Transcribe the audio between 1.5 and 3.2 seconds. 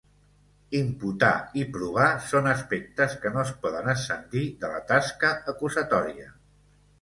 i provar són aspectes